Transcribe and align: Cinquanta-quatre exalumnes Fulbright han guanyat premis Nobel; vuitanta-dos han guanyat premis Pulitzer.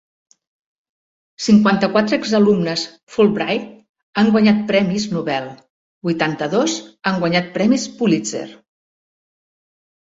Cinquanta-quatre 1.47 2.19
exalumnes 2.21 2.85
Fulbright 3.17 3.67
han 4.23 4.33
guanyat 4.37 4.65
premis 4.73 5.07
Nobel; 5.15 5.47
vuitanta-dos 6.11 6.81
han 7.11 7.25
guanyat 7.27 7.55
premis 7.61 7.89
Pulitzer. 8.01 8.47